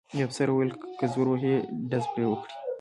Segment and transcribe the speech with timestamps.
[0.19, 1.55] یوه افسر وویل: که زور وهي
[1.91, 2.51] ډز پرې وکړئ.